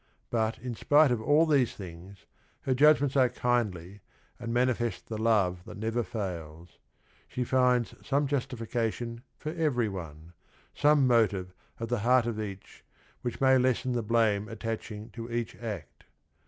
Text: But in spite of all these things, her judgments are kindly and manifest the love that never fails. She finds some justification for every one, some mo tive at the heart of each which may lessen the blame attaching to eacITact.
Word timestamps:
But 0.31 0.57
in 0.57 0.73
spite 0.73 1.11
of 1.11 1.21
all 1.21 1.45
these 1.45 1.75
things, 1.75 2.25
her 2.61 2.73
judgments 2.73 3.15
are 3.15 3.29
kindly 3.29 4.01
and 4.39 4.51
manifest 4.51 5.05
the 5.09 5.17
love 5.19 5.63
that 5.65 5.77
never 5.77 6.01
fails. 6.01 6.79
She 7.27 7.43
finds 7.43 7.93
some 8.03 8.25
justification 8.25 9.21
for 9.37 9.49
every 9.51 9.89
one, 9.89 10.33
some 10.73 11.05
mo 11.05 11.27
tive 11.27 11.53
at 11.79 11.89
the 11.89 11.99
heart 11.99 12.25
of 12.25 12.41
each 12.41 12.83
which 13.21 13.39
may 13.39 13.59
lessen 13.59 13.91
the 13.91 14.01
blame 14.01 14.47
attaching 14.47 15.11
to 15.11 15.27
eacITact. 15.29 16.05